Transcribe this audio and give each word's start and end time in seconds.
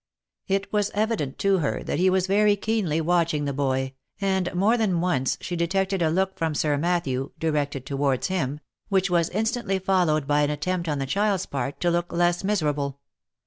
It 0.47 0.73
was 0.73 0.89
evident 0.95 1.37
to 1.45 1.59
her 1.59 1.83
that 1.83 1.99
he 1.99 2.09
was 2.09 2.25
very 2.25 2.55
keenly 2.55 2.99
watching 2.99 3.45
the 3.45 3.53
boy, 3.53 3.93
and 4.19 4.51
more 4.55 4.75
than 4.75 4.99
once 4.99 5.37
she 5.41 5.55
detected 5.55 6.01
a 6.01 6.09
look 6.09 6.39
from 6.39 6.55
Sir 6.55 6.75
Matthew, 6.75 7.33
directed 7.37 7.85
towards 7.85 8.25
him, 8.25 8.61
which 8.89 9.11
was 9.11 9.29
instantly 9.29 9.77
fol 9.77 10.07
lowed 10.07 10.25
by 10.25 10.41
an 10.41 10.49
attempt 10.49 10.89
on 10.89 10.97
the 10.97 11.05
child's 11.05 11.45
part 11.45 11.79
to 11.81 11.91
look 11.91 12.11
less 12.11 12.43
miserable. 12.43 12.99